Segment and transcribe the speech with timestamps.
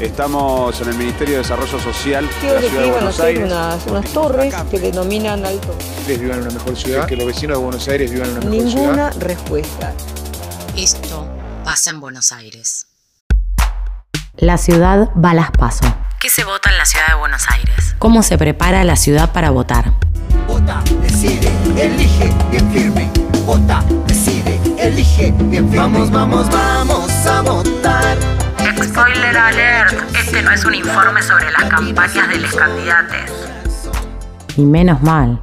[0.00, 3.44] Estamos en el Ministerio de Desarrollo Social de la que Ciudad de Buenos Aires.
[3.44, 5.74] unas, unas torres que denominan alto.
[6.06, 8.70] vivan en una mejor ciudad, que los vecinos de Buenos Aires vivan en una mejor
[8.70, 8.84] ciudad.
[8.84, 9.92] Ninguna respuesta.
[10.76, 11.28] Esto
[11.64, 12.86] pasa en Buenos Aires.
[14.36, 15.84] La ciudad va a las paso.
[16.20, 17.96] ¿Qué se vota en la ciudad de Buenos Aires?
[17.98, 19.94] ¿Cómo se prepara la ciudad para votar?
[20.46, 23.10] Vota, decide, elige, bien firme.
[23.44, 25.76] Vota, decide, elige, bien firme.
[25.76, 27.77] Vamos, vamos, vamos a votar.
[30.48, 33.30] No es un informe sobre las campañas de los candidatos.
[34.56, 35.42] Y menos mal.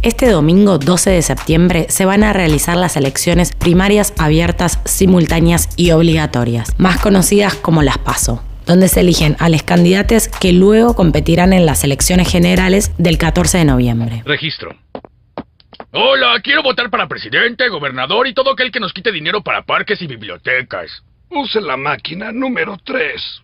[0.00, 5.90] Este domingo 12 de septiembre se van a realizar las elecciones primarias abiertas, simultáneas y
[5.90, 11.52] obligatorias, más conocidas como las PASO, donde se eligen a los candidatos que luego competirán
[11.52, 14.22] en las elecciones generales del 14 de noviembre.
[14.24, 14.74] Registro.
[15.92, 20.00] Hola, quiero votar para presidente, gobernador y todo aquel que nos quite dinero para parques
[20.00, 21.02] y bibliotecas.
[21.28, 23.42] Use la máquina número 3.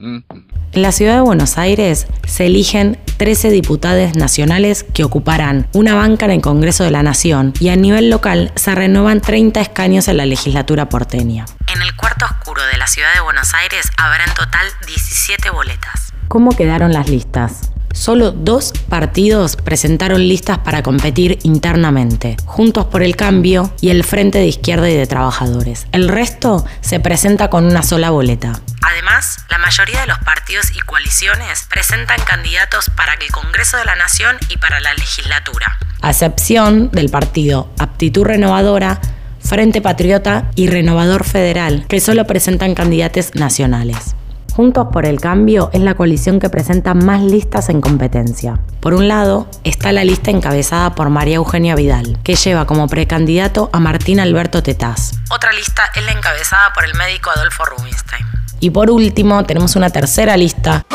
[0.00, 6.26] En la ciudad de Buenos Aires se eligen 13 diputados nacionales que ocuparán una banca
[6.26, 10.18] en el Congreso de la Nación y a nivel local se renuevan 30 escaños en
[10.18, 11.46] la legislatura porteña.
[11.74, 16.12] En el cuarto oscuro de la ciudad de Buenos Aires habrá en total 17 boletas.
[16.28, 17.70] ¿Cómo quedaron las listas?
[17.96, 24.36] Solo dos partidos presentaron listas para competir internamente, Juntos por el Cambio y el Frente
[24.38, 25.86] de Izquierda y de Trabajadores.
[25.92, 28.60] El resto se presenta con una sola boleta.
[28.82, 33.96] Además, la mayoría de los partidos y coaliciones presentan candidatos para el Congreso de la
[33.96, 35.78] Nación y para la legislatura.
[36.02, 39.00] a excepción del partido Aptitud Renovadora,
[39.40, 44.14] Frente Patriota y Renovador Federal, que solo presentan candidatos nacionales.
[44.56, 48.58] Juntos por el Cambio es la coalición que presenta más listas en competencia.
[48.80, 53.68] Por un lado, está la lista encabezada por María Eugenia Vidal, que lleva como precandidato
[53.74, 55.12] a Martín Alberto Tetaz.
[55.28, 58.24] Otra lista es la encabezada por el médico Adolfo Rubinstein.
[58.58, 60.86] Y por último, tenemos una tercera lista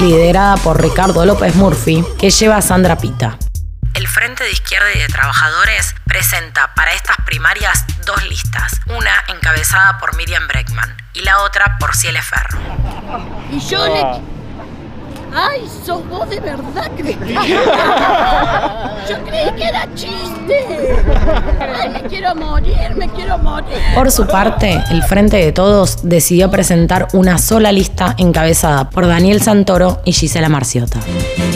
[0.00, 3.38] liderada por Ricardo López Murphy, que lleva a Sandra Pita.
[4.14, 9.98] El Frente de Izquierda y de Trabajadores presenta para estas primarias dos listas, una encabezada
[9.98, 12.60] por Miriam Breckman y la otra por Ciele Ferro.
[13.50, 14.33] Y yo le...
[15.36, 17.42] ¡Ay, sos vos de verdad, Cristina!
[19.08, 20.64] Yo creí que era chiste.
[21.60, 23.76] ¡Ay, me quiero morir, me quiero morir!
[23.96, 29.42] Por su parte, el Frente de Todos decidió presentar una sola lista encabezada por Daniel
[29.42, 31.00] Santoro y Gisela Marciota.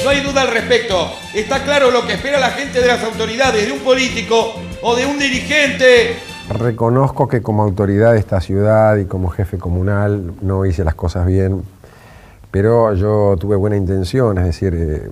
[0.02, 1.12] No hay duda al respecto.
[1.32, 5.06] Está claro lo que espera la gente de las autoridades, de un político o de
[5.06, 6.16] un dirigente.
[6.48, 11.26] Reconozco que como autoridad de esta ciudad y como jefe comunal no hice las cosas
[11.26, 11.62] bien,
[12.50, 15.10] pero yo tuve buena intención, es decir, eh,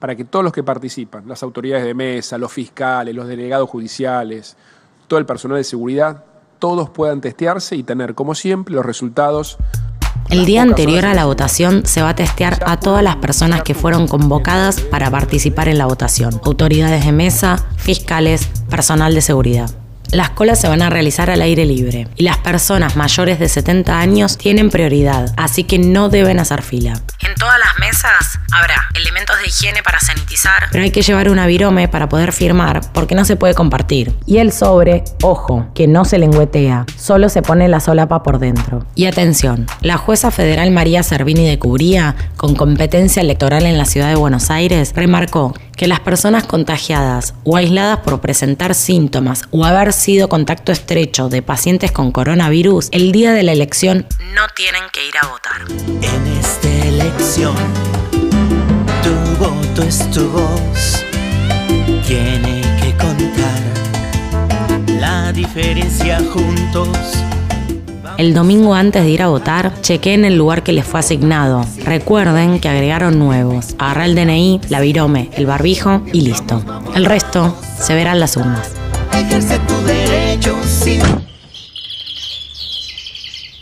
[0.00, 4.56] para que todos los que participan, las autoridades de mesa, los fiscales, los delegados judiciales,
[5.06, 6.24] todo el personal de seguridad,
[6.58, 9.56] todos puedan testearse y tener, como siempre, los resultados
[10.30, 13.74] El día anterior a la votación se va a testear a todas las personas que
[13.74, 19.81] fueron convocadas para participar en la votación, autoridades de mesa, fiscales, personal de seguridad.
[20.12, 23.98] Las colas se van a realizar al aire libre y las personas mayores de 70
[23.98, 27.00] años tienen prioridad, así que no deben hacer fila.
[27.20, 31.46] En todas las mesas habrá elementos de higiene para sanitizar, Pero hay que llevar una
[31.46, 34.14] virome para poder firmar porque no se puede compartir.
[34.26, 38.84] Y el sobre, ojo, que no se lengüetea, solo se pone la solapa por dentro.
[38.94, 44.10] Y atención, la jueza federal María Servini de Cubría, con competencia electoral en la ciudad
[44.10, 49.92] de Buenos Aires, remarcó que las personas contagiadas o aisladas por presentar síntomas o haber
[49.92, 55.06] sido contacto estrecho de pacientes con coronavirus el día de la elección no tienen que
[55.06, 55.62] ir a votar.
[56.02, 57.54] En esta elección,
[59.02, 61.04] tu voto es tu voz.
[62.06, 63.60] Tiene que contar
[65.00, 66.88] la diferencia juntos.
[68.18, 71.64] El domingo antes de ir a votar, chequeen el lugar que les fue asignado.
[71.84, 73.74] Recuerden que agregaron nuevos.
[73.78, 76.62] Agarra el DNI, la virome, el barbijo y listo.
[76.94, 78.72] El resto se verán las urnas.
[79.12, 81.00] Ejerce tu derecho sin...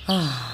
[0.09, 0.50] Ah.